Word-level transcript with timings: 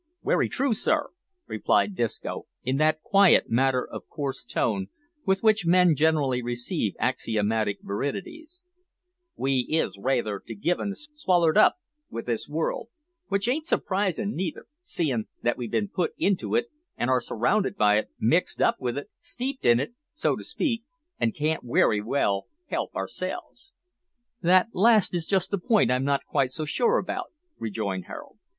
"Werry 0.23 0.49
true, 0.49 0.73
sir," 0.73 1.09
replied 1.45 1.93
Disco, 1.93 2.47
in 2.63 2.77
that 2.77 3.03
quiet 3.03 3.51
matter 3.51 3.87
of 3.87 4.07
course 4.09 4.43
tone 4.43 4.87
with 5.27 5.43
which 5.43 5.63
men 5.67 5.95
generally 5.95 6.41
receive 6.41 6.95
axiomatic 6.97 7.77
verities; 7.83 8.67
"we 9.35 9.59
is 9.69 9.99
raither 9.99 10.39
given 10.59 10.87
to 10.95 10.95
be 10.95 11.15
swallered 11.15 11.55
up 11.55 11.75
with 12.09 12.25
this 12.25 12.49
world, 12.49 12.89
which 13.27 13.47
ain't 13.47 13.67
surprisin' 13.67 14.33
neither, 14.33 14.65
seein' 14.81 15.27
that 15.43 15.55
we've 15.55 15.69
bin 15.69 15.87
putt 15.87 16.13
into 16.17 16.55
it, 16.55 16.69
and 16.97 17.11
are 17.11 17.21
surrounded 17.21 17.75
by 17.77 17.99
it, 17.99 18.09
mixed 18.19 18.59
up 18.59 18.77
with 18.79 18.97
it, 18.97 19.07
steeped 19.19 19.67
in 19.67 19.79
it, 19.79 19.93
so 20.13 20.35
to 20.35 20.43
speak, 20.43 20.83
an' 21.19 21.31
can't 21.31 21.63
werry 21.63 22.01
well 22.01 22.47
help 22.69 22.95
ourselves." 22.95 23.71
"That 24.41 24.69
last 24.73 25.13
is 25.13 25.27
just 25.27 25.51
the 25.51 25.59
point 25.59 25.91
I'm 25.91 26.03
not 26.05 26.25
quite 26.25 26.49
so 26.49 26.65
sure 26.65 26.97
about," 26.97 27.27
rejoined 27.59 28.05
Harold. 28.05 28.39